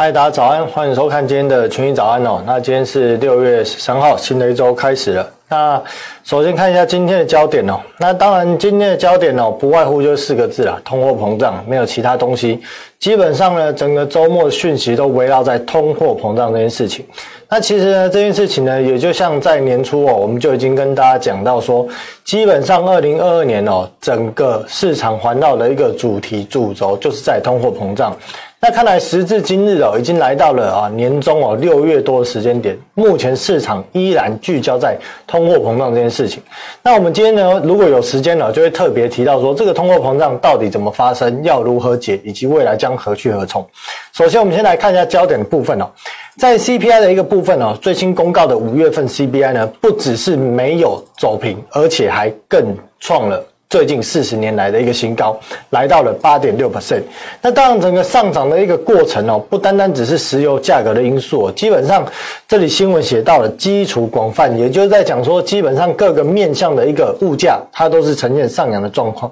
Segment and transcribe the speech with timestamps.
[0.00, 2.40] 嗨，大家早安，欢迎收看今天的群益早安哦。
[2.46, 5.28] 那今天是六月十三号，新的一周开始了。
[5.48, 5.82] 那
[6.22, 12.60] 首先看一下今天的焦点哦，那当然今天的焦点哦，不外乎就四个字啊，通货膨胀，没有其他东西。
[13.00, 17.04] 基本上呢，整个周末的讯息都围绕在通货膨胀这件事情。
[17.48, 21.84] 那其实呢，这件事情呢，也就像在年初哦，我们就已经跟大家讲到说，
[22.22, 28.16] 基本上二零二二年哦，整个市场环绕的一个主题主轴就是在通货膨胀。
[28.60, 36.42] 那看来时至今日哦，已经来到了啊年中哦六月多的时间点，目前市场依然聚焦在通货膨胀这件事情。
[36.82, 43.64] 那我们今天呢，如果有时间了，就会特别提到说，这个通货膨胀到底怎么发生，要如何解，以及未来将何去何从。
[44.12, 45.88] 首先，我们先来看一下焦点的部分哦，
[46.36, 53.40] 在 CPI 的一个部分哦，最新公告的五月份 CPI 呢，不只是没有走平，而且还更创了。
[53.70, 55.38] 最近四十年来的一个新高，
[55.70, 57.02] 来到了八点六 percent。
[57.42, 62.02] 那当然，整个上涨的一个过程哦，不单单只是石油价格的因素哦，基本上
[62.46, 69.30] 这里新闻写到了基础广泛，也就是在讲说，基本上各个面向的一个物价，它都是呈现上扬的状况。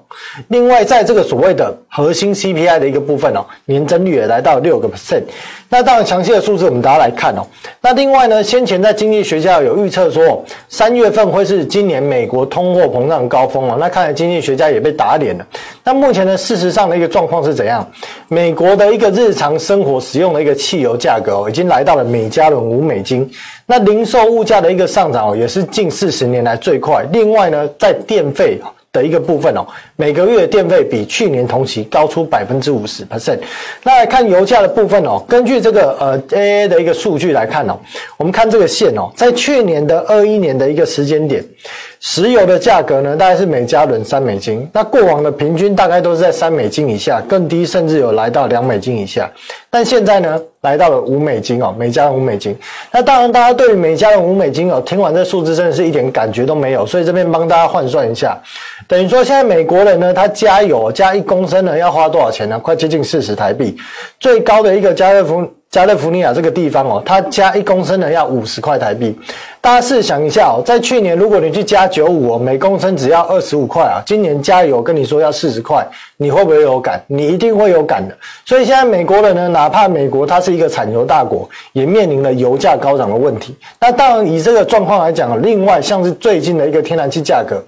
[0.49, 5.23] 另外，在这个所谓的核心 CPI 的一个部分哦，年增率也来到六个 percent。
[5.71, 7.43] 那当然，详细的数字我们大家来看哦。
[7.81, 13.77] 那另外呢，先前在经济学家有预测说，三月份会是今年美国通货膨胀高峰哦。
[13.81, 15.47] 那看来今经济学家也被打脸了。
[15.85, 17.89] 那目前呢，事实上的一个状况是怎样？
[18.29, 23.31] 美国的一个日常生活使用的一个汽油价格哦，已经来到了每加仑五美金。
[23.67, 27.05] 那零售物价的一个上涨哦，也是近四十年来最快。
[27.13, 28.61] 另外呢，在电费
[28.93, 29.65] 的一个部分哦，
[29.97, 33.39] 每个月的电费比去年同期高出百分之五十 percent。
[33.83, 37.79] 那来看油价的部分哦，根据这个呃 AA 的一个数据来看哦，
[38.19, 41.45] 我们看这个线哦，在去年的二一年的一个时间点。
[41.99, 44.69] 石油的价格呢，大概是每加仑三美金。
[44.73, 49.29] 那过往的平均大概都是在三美金以下，更低甚至有来到两美金以下。
[49.71, 52.57] 但现在呢，来到了五美金哦，每加仑五美金。
[52.93, 56.87] 那当然，大家对于每加仑五美金哦，听完这数字真的是一点感觉都没有。
[56.87, 58.39] 所以这边帮大家换算一下，
[58.87, 62.59] 等于说现在美国人呢，他加油加一公升呢要花多少钱呢？
[62.59, 63.77] 快接近四十台币。
[64.21, 65.47] 最高的一个加热福。
[65.69, 69.15] 加利福尼亚这个地方哦，它加一公升呢要五十块台币。
[69.61, 75.87] 大家试想一下哦，在去年如果你去加九五哦，每公升只要二十五块啊，今年加油跟你说要四十块，
[76.17, 77.03] 你会不会有感？
[77.09, 78.17] 你一定会有感的。
[78.47, 83.55] 所以现在美国人呢，哪怕美国它是一个产油大国，也面临了油价高涨的问题。
[83.79, 87.63] 那当然以这个状况来讲，另外像是最近的一个天然气价格。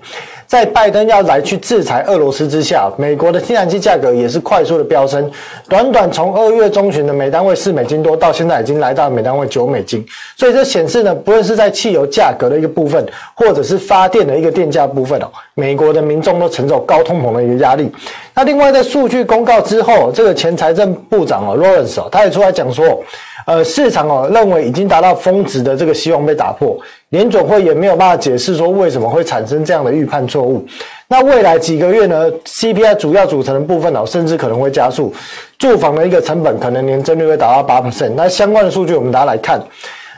[0.49, 5.31] 在拜登要来去制裁俄罗斯之下，美国的天然气价格也是快速的飙升。
[5.69, 10.03] 短短从二月中旬的每单位四美金多，到现在已经来到每单位九美金。
[10.39, 17.93] 所以这显示呢，不论是在汽油价格的一个部分，或者是发电的一个电价部分哦，美国的民众都承受高通膨的一个压力。
[18.39, 23.03] 那另外在数据公告之后，这个前财政部长哦，Lawrence 哦，他也出来讲说。
[23.47, 26.79] 呃，市场哦认为已经达到峰值的这个希望被打破，
[27.09, 30.65] 联准会也没有办法解释说为什么会产生这样的预判错误。
[31.09, 35.13] 那未来几个月呢，CPI 主要组成的部分哦，甚至可能会加速，
[35.59, 38.13] 住房的一个成本可能年增率会达到八 percent。
[38.15, 39.61] 那相关的数据我们大家来看。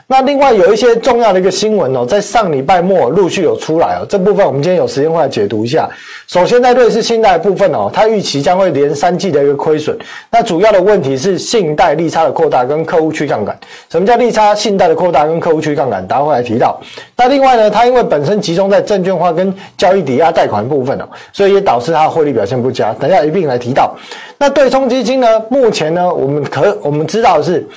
[0.07, 5.89] 那另外有一些重要的一个新闻哦，在上礼拜末陆续有出来哦，这部分我们今天有时间会来解读一下。
[6.31, 9.97] 首先在瑞士信贷部分哦，它预期将会连三季的一个亏损。
[10.29, 13.59] 那主要的问题是信贷利差的扩大跟客户去杠杆。
[13.89, 14.55] 什么叫利差？
[14.55, 16.79] 信贷的扩大跟客户去杠杆，待会会来提到。
[17.17, 21.03] 那另外呢，它因为本身集中在证券化跟交易抵押贷款部分哦，
[21.33, 22.93] 所以也导致它的汇率表现不佳。
[22.93, 23.93] 等一下一并来提到。
[24.37, 27.67] 那对冲基金呢，目前呢，我们可我们知道的是。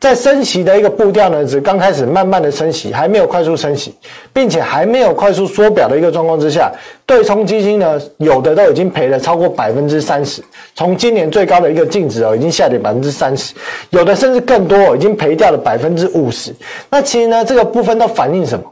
[0.00, 3.94] 在升息的一个步调呢，只刚开始慢慢的升息，还没有快速升息，
[4.32, 6.72] 并且还没有快速缩表的一个状况之下，
[7.10, 10.40] 对冲基金呢，有的都已经赔了超过百分之三十，
[10.76, 13.52] 从今年最高的一个净值哦，已经下跌百分之三十，
[13.90, 16.54] 有的甚至更多，已经赔掉了百分之五十。
[16.88, 18.64] 那其实呢，这个部分都反映什么？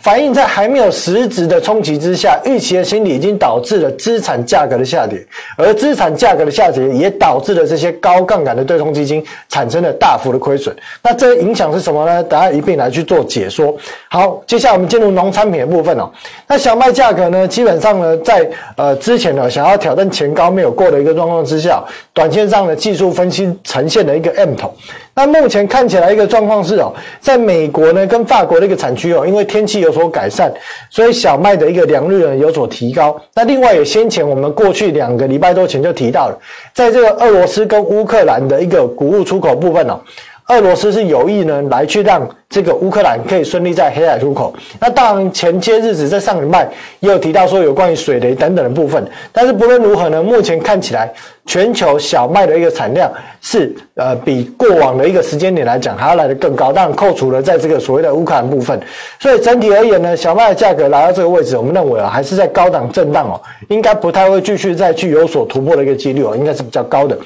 [0.00, 5.24] 反映在还没有实质的冲击之下，预期的心理已经导致了资产价格的下跌，
[5.56, 10.74] 而资产价格的下跌也导致了这些高杠杆的对冲基金产生了大幅的亏损。
[11.00, 12.20] 那这个影响是什么呢？
[12.24, 13.72] 大家一并来去做解说。
[14.10, 16.10] 好，接下来我们进入农产品的部分哦。
[16.48, 21.84] 那小麦价格呢，基本上呢，在呃之前呢想要挑战前高没有过的一个状况之下，
[22.14, 24.74] 短线上的技术分析呈现了一个 M 头。
[25.14, 26.90] 那目前看起来一个状况是哦，
[27.20, 30.50] 在美国呢跟法国的一个产区哦，因为天气有所改善，
[30.88, 33.14] 所以小麦的一个良率呢有所提高。
[33.34, 36.38] 那另外也先前我们过去两个礼拜多前就提到了，
[36.72, 40.00] 在这个俄罗斯跟乌克兰的一个谷物出口部分哦。
[40.48, 44.54] 俄罗斯是有意呢，来去让这个乌克兰可以顺利在黑海出口。
[44.78, 46.68] 那当然前些日子在上礼拜
[47.00, 49.02] 也有提到说有关于水雷等等的部分。
[49.32, 51.10] 但是不论如何呢，目前看起来
[51.46, 53.10] 全球小麦的一个产量
[53.40, 56.70] 是呃比过往的一个时间点来讲还要来得更高。
[56.70, 58.78] 当然扣除了在这个所谓的乌克兰部分，
[59.18, 67.16] 所以整体而言呢，小麦的价格来到这个位置，我们认为啊还是在高档震荡哦，应该不太会继续再去有所突破的一个几率哦，应该是比较高的。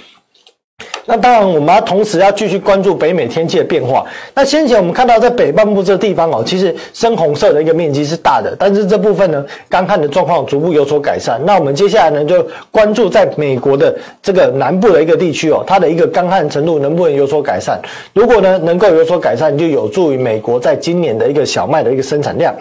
[1.08, 4.04] 那当然，我们要同时要继续关注北美天气的变化。
[4.34, 11.40] 那先前我们看到在北半部这个地方哦，其实深红色的一个面积是大的，但是这部分呢，干旱的状况逐步有所改善。
[11.46, 17.80] 那我们接下来呢，就关注在美国的这个南部的一个地区哦，它的一个干旱程度能不能有所改善？
[18.12, 22.54] 如果呢能够有所改善，就有助于美国在今年的一个小麦的一个生产量。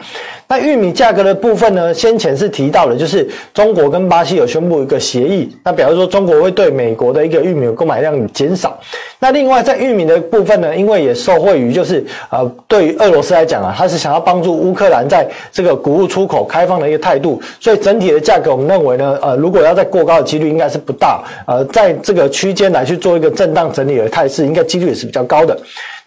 [0.47, 8.79] 那玉米价格的部分呢，先前是提到了，就是中国跟巴西有宣布一个协议，那表示说中国会对美国的一个玉米购买量减少。
[9.17, 25.57] 那另外在玉米的部分呢，因为也受惠于就是呃，对于俄罗斯来讲啊，它是想要帮助乌克兰在这个谷物出口开放的一个态度，所以整体的价格我们认为呢，呃，如果要再过高的几率应该是不大，呃，在这个区间来去做一个震荡整理的态势，应该几率也是比较高的。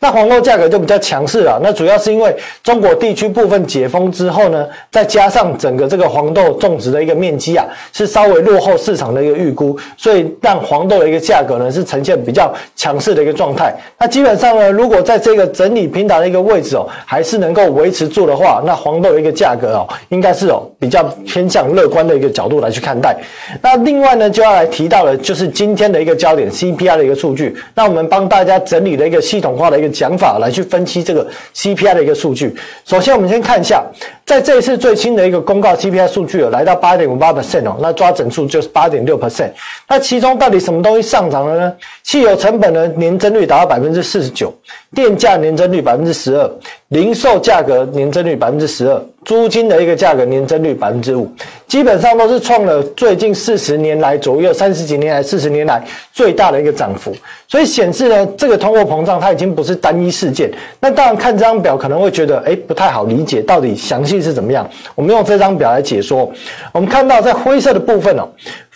[0.03, 13.75] 那黄豆价格就比较强势了，那主要是因为中国地区部分解封之后呢，再加上整个这个黄豆种植的一个面积啊，是稍微落后市场的一个预估，所以让黄豆的一个价格呢是呈现比较强势的一个状态。
[13.99, 23.15] 那基本上呢，如果在这个整理平台的一个位置哦，还是能够维持住的话，那黄豆的一个价格哦，应该是哦比较偏向乐观的一个角度来去看待。
[23.61, 29.90] 那另外呢，就要来提到的就是今天的一个焦点 CPI 的一个数据，那我们帮大家整理了一个系统化的一个。
[29.91, 32.55] 讲法来去分析这个 CPI 的一个数据。
[32.85, 33.85] 首先，我们先看一下，
[34.25, 39.51] 在这一次最新的一个公告 CPI 数据有来到八点五八 percent 哦，那抓整数就是八点六 percent。
[39.89, 41.73] 那其中到底什么东西上涨了呢？
[42.03, 44.55] 汽油成本的年增率达到百分之四十九，
[44.95, 46.51] 电价年增率百分之十二，
[46.89, 49.03] 零售价格年增率百分之十二。
[49.25, 51.31] 租金的一个价格年增率百分之五，
[51.67, 57.15] 基本上都是创了最近四十年来左右，三十几年来、四十年来最大的一个涨幅。
[57.47, 60.51] 所以显示呢，这个通货膨胀它已经不是单一事件。
[60.81, 64.69] 那当然看这张表可能会觉得，诶不太好理解，到底详细是怎么样？
[64.95, 66.31] 我们用这张表来解说。
[66.73, 68.27] 我们看到在灰色的部分哦。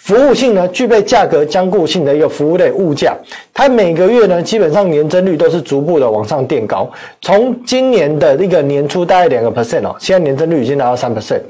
[0.04, 3.16] 服务性呢，具备价格僵固性的一个服务类物价，
[3.54, 6.86] 它每个月呢，基本上年增率都是逐步的往上垫高。
[7.22, 11.40] 从今年的一个年初大概两个 percent 哦，现在年增率已经达到三 percent。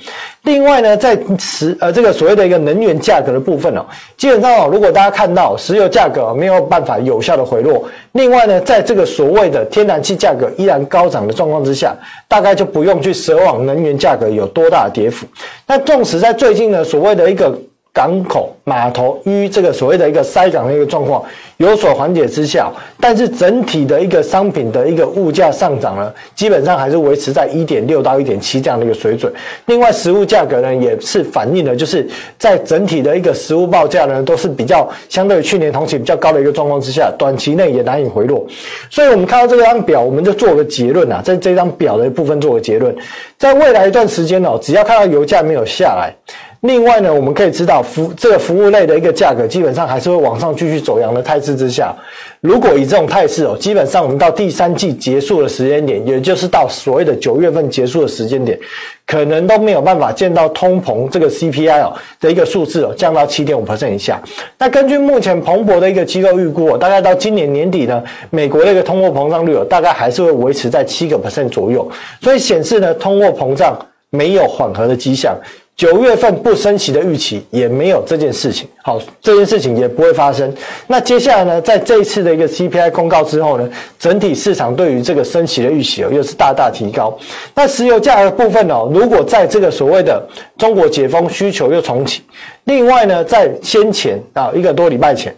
[0.42, 3.84] 另外呢，在石呃这个所谓的一个能源价格的部分哦，
[4.16, 11.92] 基本上哦，如果大家看到石油价格没有办法有效的回落，另外呢，在这个所谓的天然气价格依然高涨的状况之下，
[12.28, 15.26] 大概就不用去奢望能源价格有多大的跌幅。
[15.66, 17.52] 那纵使在最近呢，所谓的一个
[17.94, 21.24] 港口码头与这个所谓的一个塞港的一个状况
[21.58, 22.68] 有所缓解之下，
[22.98, 29.32] 但是整体的一个商品的一个物价上涨呢，基本上还是维持在一点六到一点七这样的一个水准。
[29.66, 32.04] 另外，食物价格呢也是反映了，就是
[32.36, 38.44] 在整体的一个食物报价呢都是比较相对于去年同期比较高的一个状况之下，短期内也难以回落。
[38.90, 42.92] 所以我们看到这张表，我们就做个结论啊，在这张表的一部分做个结论，
[43.38, 46.12] 在未来一段时间哦，只要看到油价没有下来。
[46.64, 51.94] 另外呢，我们可以知道服这个服务类的一个价格，基本上还是会往上继续走阳的态势之下。
[52.40, 58.58] 如果以这种态势哦，基本上我们到第三季结束的时间点，也就是到所谓的九月份结束的时间点，
[59.06, 64.18] 可能都没有办法见到通膨这个 CPI 哦的一个数字哦降到七点五 percent 以下。
[64.56, 71.86] 那根据目前彭博的一个机构预估哦，大概到今年年底呢，美国的一个通货膨胀率哦，大概还是会维持在七个 percent 左右。
[72.22, 73.78] 所以显示呢，通货膨胀
[74.08, 75.36] 没有缓和的迹象。
[75.76, 80.54] 九月份不升息的预期也没有这件事情，好，这件事情也不会发生。
[80.86, 87.18] 那接下来呢，在这一次的一个 CPI 公告之后呢，整体市场对于这个升息的预期，又是大大提高。
[87.56, 90.24] 那石油价格部分哦，如果在这个所谓的
[90.56, 92.22] 中国解封需求又重启，
[92.64, 95.34] 另外呢，在先前啊一个多礼拜前。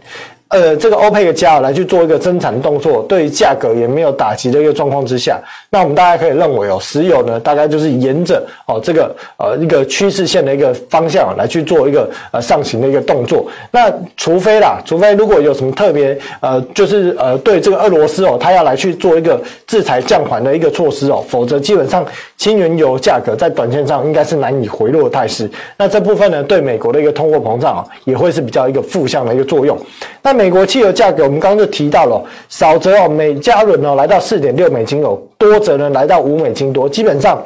[0.49, 13.49] 呃，这个欧佩克加来去做一个增产动作，对于价格也没有打击的一个状况之下，那我们大家可以认为哦，石油呢大概就是沿着哦这个呃一个趋势线的一个方向来去做一个呃上行的一个动作。
[13.73, 25.51] 那除非啦，除非如果有什么特别呃，就是呃对这个俄罗斯哦，他要来去做一个制裁降缓的一个措施哦，否则基本上轻原油价格在短线上应该是难以回落的态势。
[25.77, 29.77] 那这部分呢，对美国的一个通货膨胀啊，也会是比较一个负向的一个作用。
[30.23, 37.43] 那美国汽油价格，我们刚刚就提到了，少则哦每加仑哦来到四点六美金哦，多则呢来到五美金多，基本上。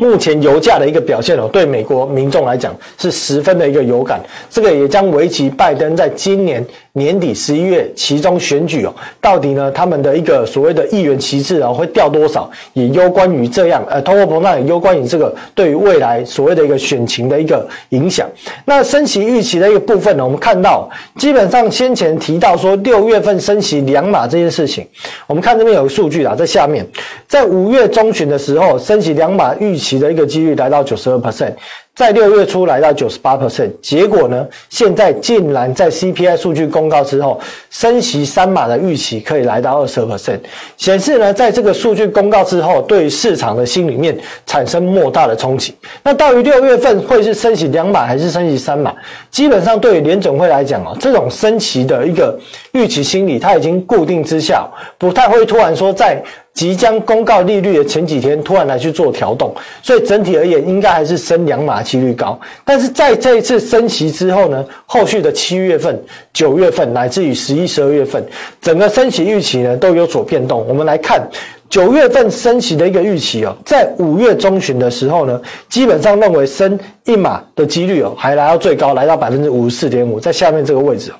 [0.00, 6.64] 目前油价的一个表现哦，对美国民众来讲是十分的一个有感，这个也将维持拜登在今年
[6.98, 18.28] 年底十一月其中选举哦，到底呢他们的一个所谓的议员席次啊会掉多少，也攸关于这样，呃，通货膨胀也攸关于这个对于未来所谓的一个选情的一个影响。
[18.64, 24.86] 那升息预期的一个部分呢，我们看到基本上先前提到说六月份升息两码这件事情，
[25.26, 26.86] 我们看这边有个数据啊，在下面，
[27.26, 29.98] 在五月中旬的时候升息两码预期。
[29.98, 31.52] 的一个几率来到九十二 percent。
[31.98, 37.40] 在六月初来到九十八 percent，结果呢，现在竟然在 CPI 数据公告之后，
[37.70, 40.38] 升息三码的预期可以来到二十二 percent，
[40.76, 45.74] 显示呢，在这个数据公告之后，对于市场的心里面产生莫大的冲击。
[46.04, 48.94] 那到于六月份会是升息两码还是升息三码？
[49.28, 52.38] 基本上对于联准会来讲哦，这种升息的一个
[52.70, 54.64] 预期心理，它已经固定之下，
[54.98, 56.22] 不太会突然说在
[56.58, 61.78] 即将公告利率的前几天突然来去做调动，所以整体而言，应该还是升两码。
[61.80, 65.96] 几率高，但是在这一次升息之后呢，后续的七月份、
[66.32, 68.20] 九月份，乃至于十一、十二月份，
[68.60, 70.66] 整个升息预期呢都有所变动。
[70.66, 71.22] 我们来看
[71.70, 81.12] 九月份升息的一个预期哦，在五月中旬的时候呢，基本上认为升一码的几率哦，还来到最高，来到百分之五十四点五，在下面这个位置。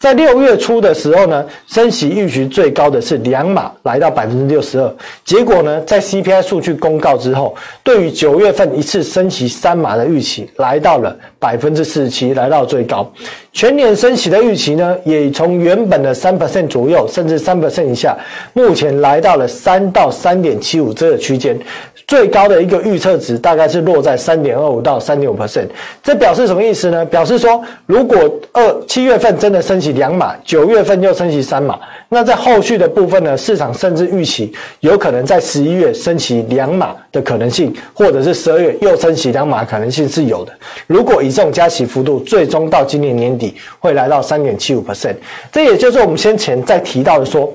[0.00, 4.90] 在六月初的时候呢，升息预期最高的是两码，来到百分之六十二。
[5.26, 7.54] 结果呢，在 CPI 数据公告之后，
[7.84, 13.12] 对于九月份一次升息三码的预期，来到了百分之四十七，来到最高。
[13.52, 18.16] 全年升息的预期呢，也从原本的三 percent 左右，甚至三 percent 以下，
[18.54, 21.58] 目前来到了三到三点七五这个区间。
[22.06, 25.66] 最高的一个预测值大概是落在三点二五到三点五 percent，
[26.02, 27.04] 这表示什么意思呢？
[27.04, 28.18] 表示说，如果
[28.52, 31.78] 二七月份真的升息两码，九月份又升息三码，
[32.08, 40.52] 那在后续的部分呢，市场甚至预期有可能在十一月升息两码的可能性，或者是十二月又升息两码可能性是有的。
[40.86, 45.16] 如果以这种加息幅度，最终到今年年底会来到三点七五 percent，
[45.52, 47.52] 这也就是我们先前在提到的说。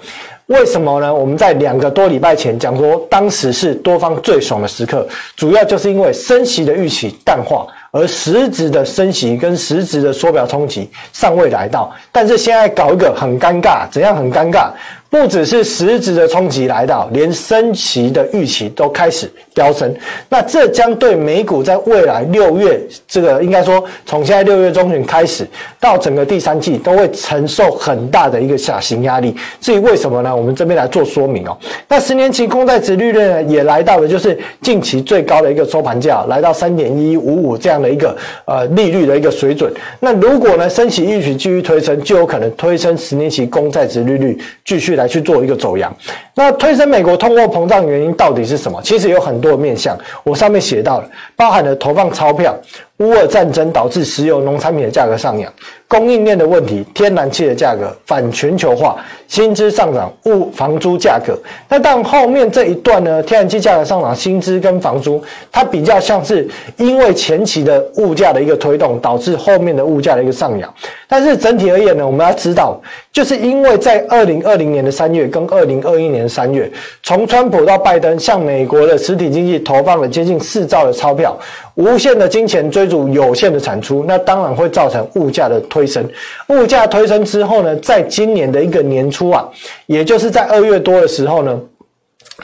[0.48, 1.12] 为什么呢？
[1.12, 7.65] 我们在两个多礼拜前讲说，当时是多方最爽的时刻，主要就是因为升息的预期淡化，
[7.96, 11.90] 而实质的升息跟实质的缩表冲击尚未来到。
[12.12, 14.68] 但是现在搞一个很尴尬，怎样很尴尬？
[15.15, 19.95] 不只是实质的冲击来到，连升息的预期都开始飙升。
[20.27, 25.48] 那这将对美股在未来六月，这个应该说从现在六月中旬开始
[25.79, 29.34] 到整个第三季，都会承受很大的一个下行压力。
[29.62, 30.36] 至于为什么呢？
[30.36, 31.57] 我们这边来做说明哦。
[31.88, 39.74] 那十年期公债殖利率呢，也来到了就是近期最高的一个收盘价，来到三点一五五这样的一个呃利率的一个水准。
[40.01, 45.04] 那如果呢升息预期继续推升，就有可能推升十年期公债殖利率继续来。
[45.05, 45.95] 来去做一个走扬，
[46.33, 48.81] 那推升美国通货膨胀原因到底是什么？
[48.81, 52.57] 其实有很多面向，我上面写到了，包含了投放钞票。
[53.00, 55.52] 乌俄战争导致石油、农产品的价格上扬，
[55.86, 58.96] 供应链的问题，天然气的价格反全球化，
[59.28, 61.38] 薪资上涨，物房租价格。
[61.68, 63.22] 那但后面这一段呢？
[63.24, 65.22] 天然气价格上涨，薪资跟房租，
[65.52, 66.48] 它比较像是
[66.78, 70.74] 因为前期的物价的一个推动，导致后面的物价的一个上扬。
[71.06, 72.80] 但是整体而言呢，我们要知道，
[73.12, 76.72] 就是因为在二零二零年的三月跟二零二一年的三月，
[77.04, 81.38] 从川普到拜登向美国的实体经济投放了接近四兆的钞票。
[81.75, 86.05] 无限的金钱追逐有限的产出，那当然会造成物价的推升。
[86.50, 89.48] 物价推升之后呢，在今年的一个年初啊，
[89.86, 91.62] 也就是在二月多的时候呢。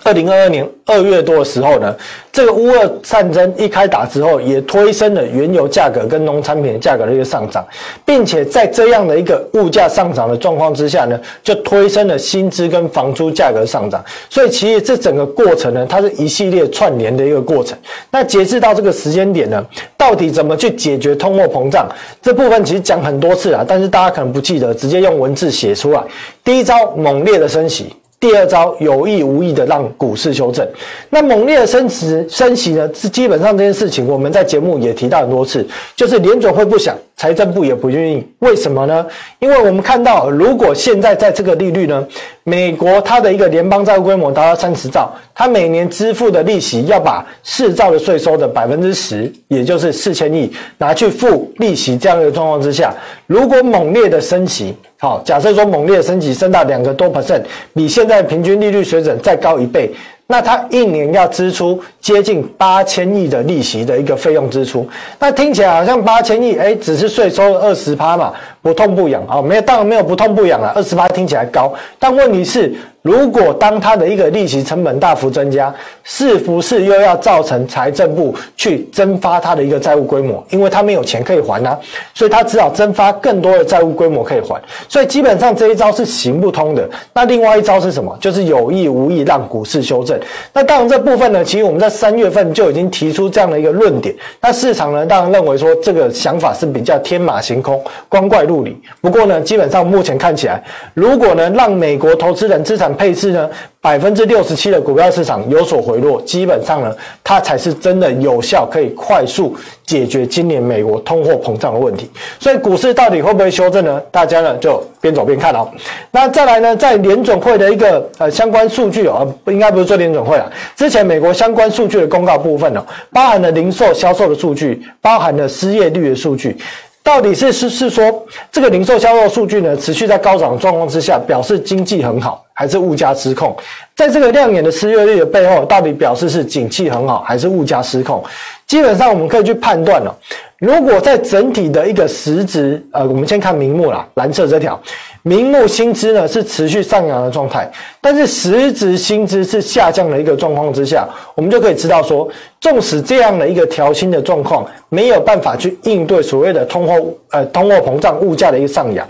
[0.04, 1.94] 二零二二年二月多的时候呢，
[2.32, 7.66] 这个乌俄战争一开打之后，也推升了原油价格跟农产品的价格的一个上涨，
[8.06, 14.04] 并且在这样的一个物价上涨的状况之下呢，就推升了薪资跟房租价格上涨。
[14.30, 17.78] 所以其实这整个过程呢，它是一系列串联的一个过程。
[18.10, 19.64] 那截至到这个时间点呢，
[19.98, 21.88] 到底怎么去解决通货膨胀
[22.22, 26.02] 这部分，其实讲很多次啊，但是大家可能不记得，直接用文字写出来。
[26.46, 27.94] 第一招，猛烈的升息。
[28.22, 30.66] 第二招有意无意的让股市修正，
[31.10, 32.88] 那猛烈的升值升息呢？
[32.94, 39.06] 是基本上这件事情，我们在节目也提到很多次，就是联准会不想，财政部也不愿意，为什么呢？
[39.38, 42.08] 因为我们看到，如果现在在这个利率呢，
[42.44, 52.92] 美国它的一个联邦债务规模达到三十兆，它每年支付的利息要把四兆的税收的百分之十，也就是四千亿拿去付利息，这样一个状况之下，
[53.28, 57.44] 如果猛烈的升息，好，假设说猛烈升息升到两个多 percent，
[57.76, 59.92] 比现在平均利率水准再高一倍。
[60.32, 64.88] 那他一年要支出接近八千亿的利息的一个费用支出，
[65.20, 72.74] 那听起来好像八千亿，哎，只是税收二十趴嘛，不痛不痒啊，没有，当然没有不痛不痒啊，二十八听起来高，但问题是。
[73.04, 80.46] 如果当它的一个利息成本大幅增加，是不是又要造成财政部去增发它的一个债务规模？
[80.52, 81.76] 因为它没有钱可以还啊，
[82.14, 84.62] 所以它只好增发更多的债务规模可以还。
[84.88, 86.88] 所以基本上这一招是行不通的。
[87.12, 88.16] 那另外一招是什么？
[88.22, 90.16] 就是有意无意让股市修正。
[90.54, 94.14] 那当然这部分呢，其实我们在三月份就已经提出这样的一个论点。
[94.40, 98.76] 那市场呢，当然认为说这个想法是比较天马行空、光怪陆离。
[99.00, 100.62] 不过呢，基本上目前看起来，
[100.94, 106.94] 如果呢让美国投资人资产配置呢，百分之六十七的股票市场有所回落，基本上呢，
[107.24, 109.56] 它才是真的有效，可以快速
[109.86, 112.12] 解决今年美国通货膨胀的问题。
[112.40, 114.02] 所以股市到底会不会修正呢？
[114.12, 115.68] 大家呢就边走边看哦。
[116.12, 126.58] 那再来呢，在联准会的一个呃相关数据哦，应该不是说联准会啊，之前美国相关数据的公告部分哦，包含了零售销售的数据，包含了失业率的数据。
[127.04, 133.56] 到底是是是说这个零售销售数据呢，持续在高涨状况之下，表示经济很好，还是物价失控？
[133.96, 138.24] 在这个亮眼的失业率的背后，到底表示是景气很好，还是物价失控？
[138.72, 140.18] 基本上我们可以去判断了。
[140.58, 144.82] 如果在整体的一个实值，呃，我们先看名目啦，蓝色这条。
[145.24, 152.30] 名目薪资呢是持续上扬的状态，但是实质薪资是下降的一个状况之下，我们就可以知道说，
[152.62, 159.06] 纵使这样的一个调薪的状况没有办法去应对所谓的通货呃通货膨胀物价的一个上扬，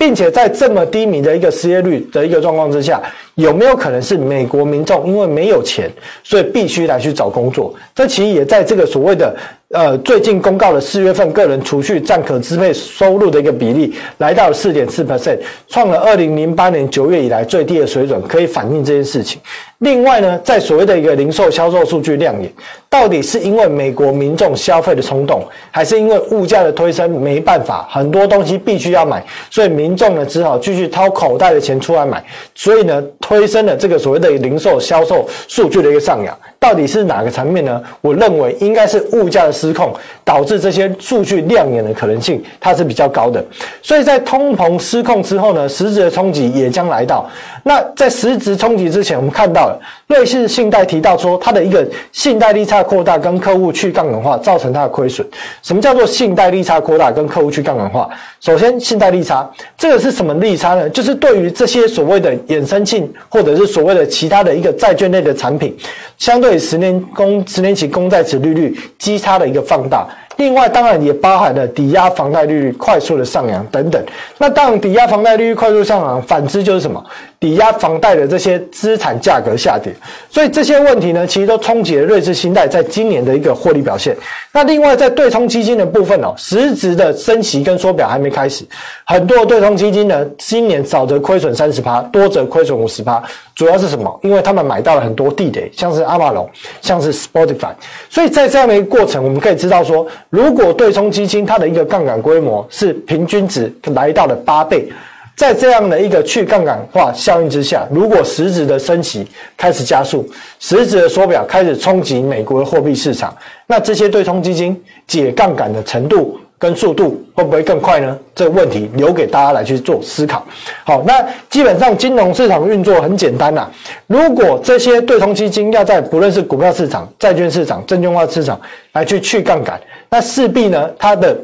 [0.00, 3.02] 并且在这么低迷的一个失业率的一个状况之下，
[3.34, 5.90] 有没有可能是美国民众因为没有钱，
[6.24, 7.74] 所以必须来去找工作？
[7.94, 9.36] 这其实也在这个所谓的。
[9.72, 15.38] 呃，最近公告的四月份个人储蓄占可支配收入的一个比例来到了四点四 percent，
[15.68, 19.40] 创了二零零八年九月以来最低的水准，可以反映这件事情。
[19.80, 22.52] 另外呢，在所谓的一个零售销售数据亮眼，
[22.88, 32.22] 到底是因为美国民众消费的冲动，还是因为物价的推升没办法，很多东西必须要买，所以民众呢只好继续掏口袋的钱出来买，
[32.54, 36.38] 所以呢推升了这个所谓的零售销售数据的一个上扬。
[36.58, 37.82] 到底是哪个层面呢？
[38.02, 39.90] 我认为应该是物价的失控
[40.22, 43.42] 导致这些数据亮眼的可能性，它是比较高的。
[43.80, 47.26] 所以在通膨失控之后呢，实质的冲击也将来到。
[47.62, 55.26] 那在实质冲击之前，我们看到了瑞士信贷提到说，它的一个信贷利差扩大跟客户去杠杆化造成它的亏损。
[55.62, 58.06] 什么叫做信贷利差扩大跟客户去杠杆化？
[58.40, 60.86] 首先，信贷利差这个是什么利差呢？
[60.90, 65.74] 就是对于这些所谓的衍生性或者是所谓的其他的一个债券类的产品，
[66.18, 66.50] 相对。
[66.50, 70.04] 对十年公十年期公债殖利率基差的一个放大，
[70.36, 74.04] 另外当然也包含了抵押房贷利率快速的上扬等等。
[74.36, 77.00] 那当抵押房贷利率快速上扬，反之就是什么？
[77.40, 79.90] 抵押房贷的这些资产价格下跌，
[80.28, 84.14] 所以这些问题呢，其实都冲击了瑞士信贷在今年的一个获利表现。
[84.52, 88.62] 那另外在对冲基金的部分哦，实质的升息跟缩表还没开始，
[89.06, 93.22] 很多对冲基金呢，今年少则亏损三十趴，多则亏损五十趴。
[93.54, 94.20] 主要是什么？
[94.22, 96.46] 因为他们买到了很多地雷，像是阿玛龙，
[96.82, 97.70] 像是 Spotify。
[98.10, 104.92] 所以在这样的一个过程，我们可以知道说，如果对冲基金它的一个杠杆规模是平均值来到了八倍。
[105.40, 109.26] 在这样的一个去杠杆化效应之下，如果实质的升息
[109.56, 113.34] 开始加速，实质的缩表开始冲击美国的货币市场，
[113.66, 118.18] 那这些对冲基金解杠杆的程度跟速度会不会更快呢？
[118.34, 120.46] 这个问题留给大家来去做思考。
[120.84, 123.66] 好，那基本上金融市场运作很简单呐、
[124.08, 128.60] 如果这些对冲基金要在不论是股票市场、债券市场、证券化市场
[128.92, 131.34] 来去去杠杆，那势必呢，它的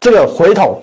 [0.00, 0.80] 这个回头。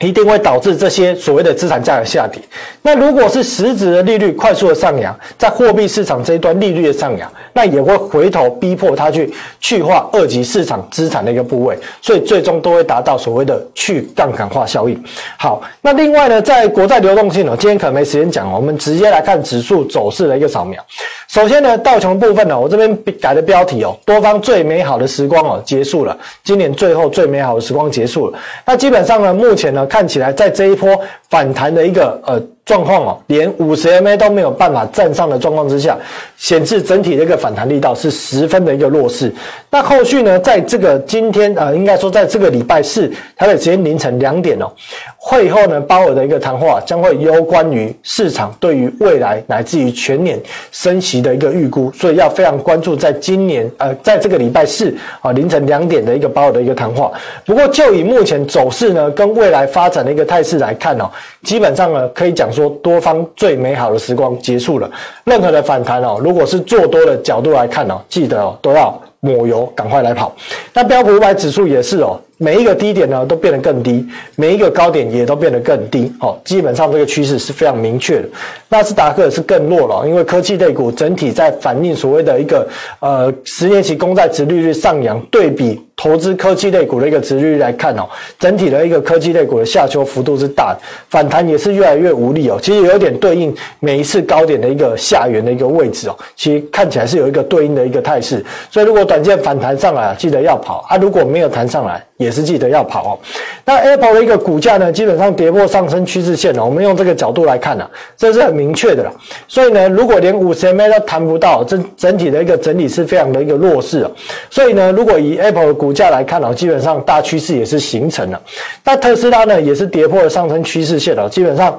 [0.00, 2.42] 一定会导致这些所谓的资产价格下跌。
[2.82, 15.00] 那如果是实质的利率快速的上扬，在货币市场这一端利率的上扬，那也会回头逼迫它去去化二级市场资产的一个部位，所以最终都会达到所谓的去杠杆化效应。
[15.38, 20.84] 好，那另外呢，在国债流动性呢，今天可能没时间讲，我们直接来看指数走势的一个扫描。
[21.28, 28.38] 首先呢，道琼部分呢，我这边改的标题哦，多方最美好的时光哦结束了，今年最后最美好的时光结束了。
[28.66, 29.83] 那基本上呢，目前呢。
[29.86, 32.40] 看起来，在这一波反弹的一个呃。
[32.64, 35.98] 状况哦，连五十 MA 都没有办法站上的状况之下，
[36.38, 39.30] 显示整体的一个反弹力道是十分的一个弱势。
[39.70, 44.72] 那后续呢，在这个今天呃，应该说在这个礼拜四，台北时间凌晨两点哦，
[45.18, 50.40] 会后呢，鲍尔的一个谈话将会攸关于市场对于未来乃至于全年
[50.72, 57.12] 升息的一个预估，所以要非常关注在今年呃，在这个礼拜四啊凌晨两点的一个鲍尔的一个谈话。
[57.44, 61.10] 不过就以目前走势呢，跟未来发展的一个态势来看哦，
[61.42, 62.48] 基本上呢，可以讲。
[62.54, 64.90] 说多方最美好的时光结束了，
[65.24, 70.32] 任何的反弹哦，如果是做多的角度来看哦，记得哦都要抹油，赶快来跑。
[70.72, 72.18] 那标普五百指数也是哦。
[72.36, 74.04] 每一个低点呢都变得更低，
[74.36, 78.28] 每一个高点也都变得更低，哦，基本上这个趋势是非常明确的。
[78.68, 82.68] 纳斯达克是更弱了，因为科技类股整体在反映所谓的一个
[82.98, 88.02] 呃十年期公债殖利率上扬，对比投资科技类股的一个殖利率来看哦，
[88.38, 90.76] 整体的一个科技类股的下修幅度是大，
[91.08, 92.58] 反弹也是越来越无力哦。
[92.60, 98.44] 其实有点对应每一次高点的一个下缘的一个位置哦，其实看起来是有一个对应的一个态势。
[98.72, 103.18] 所以如果短线反弹上来，记得要跑啊；如果没有弹上来，也是记得要跑哦。
[103.64, 106.64] 那 Apple 的一个股价呢，基本上跌破上升趋势线了。
[106.64, 109.12] 我们用这个角度来看呢，这是很明确的了。
[109.46, 114.10] 所以呢，如果连五十 MA 都谈不到，整整体的一个整理是非常的一个弱势啊。
[114.50, 118.40] 所以呢，如果以 Apple 的股价来看哦，基本上大趋势也是形成了。
[118.82, 121.28] 那特斯拉呢，也是跌破了上升趋势线了。
[121.28, 121.78] 基本上，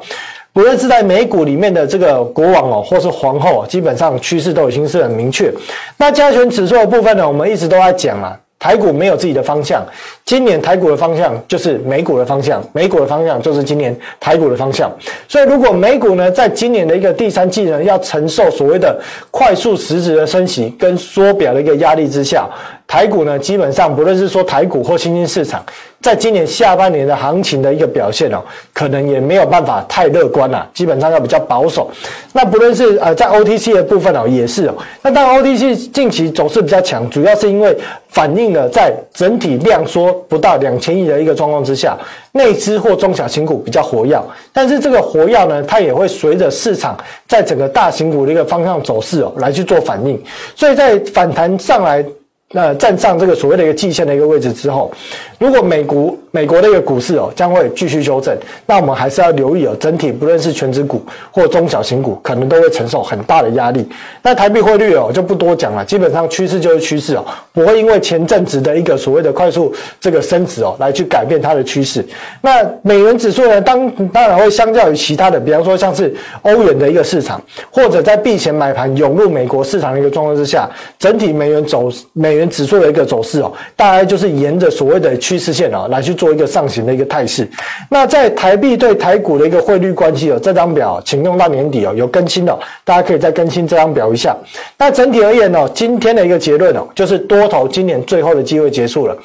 [0.53, 5.53] 不论是在美股里面的这个国王哦，或是皇后，基本上趋势都已经是很明确。
[5.97, 8.37] 那加权指数的部分呢，我们一直都在讲啊。
[8.57, 9.85] 台股没有自己的方向，
[10.25, 14.91] 今年台股的方向就是美股的方向，美股的方向就是今年台股的方向。
[15.27, 22.49] 所以，如果美股呢，在今年的一个第三季呢，要承受所谓的快速实质的升息跟缩表的一个压力之下，
[22.87, 25.63] 台股呢，基本上不论是说台股或新兴市场。
[26.01, 28.39] 在今年下半年的行情的一个表现哦，
[28.73, 31.89] 可能也没有办法太乐观了，基本上要比较保守。
[32.31, 34.75] 那不论是呃在 OTC 的部分哦，也是哦。
[35.01, 37.75] 那当然 OTC 近期走势比较强，主要是因为
[38.09, 41.97] 反映了在整体量缩不到两千亿的一个状况之下，
[42.31, 44.19] 内资或中小型股比较活跃。
[44.53, 46.97] 但是这个活跃呢，它也会随着市场
[47.27, 50.21] 在整个大型股的一个方向走势哦来去做反应。
[50.55, 52.05] 所以在反弹上来。
[52.51, 54.89] 那站上这个所谓的一个季线的一个位置之后，
[55.39, 63.87] 如果美国美国的一个股市哦将会继续修正，那我们还是要留意哦，整体不论是全值股或中小型股，可能都会承受很大的压力。
[64.21, 72.05] 那台币汇率哦就不多讲了，基本上趋势就是趋势哦，不会因为前阵子的一个所谓的快速这个升值哦来去改变它的趋势。
[72.41, 80.69] 那美元指数呢，当当然会相较于其他的，比方说像是欧元的一个市场，或者在避险买盘涌入美国市场的一个状况之下，
[80.99, 81.89] 整体美元走。
[82.13, 87.49] 美元指数的一个走势哦，大概就是沿着所谓的趋势线啊来去做一个上行的一个态势。
[87.89, 94.37] 那在台币对台股的一个汇率关系哦，这张表请用到年底哦有更新的，大家可以再更新这张表一下。
[94.77, 99.17] 那整体而言呢，今天的一个结论哦，就是多头今年最后的机会结束了。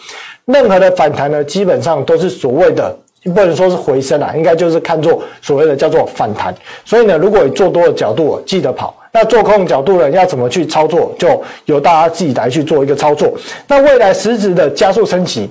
[0.46, 6.54] 任何的反弹呢，基本上都是所谓的不能说是回升啊，应该就是看作所谓的叫做反弹。
[6.86, 8.96] 所以呢，如果你做多的角度，记得跑。
[9.12, 13.34] 那做空角度呢，要怎么去操作，就由大家自己来去做一个操作。
[13.66, 15.50] 那未来实质的加速升级、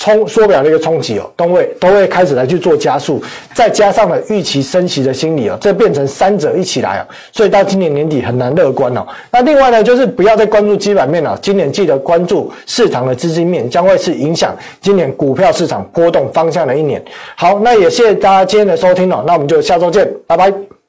[0.00, 3.22] 冲缩表的一个冲击哦，都会都会开始来去做加速，
[3.54, 9.06] 再加上了预期升息的心理哦，这变成三者一起来啊，所以到今年年底很难乐观哦。
[9.30, 17.04] 那另外呢，就是不要再关注基本面了，今年记得关注市场的资金面，将会是影响今年股票市场波动方向的一年。
[17.36, 20.79] 好，那也谢谢大家今天的收听哦，那我们就下周见，拜拜。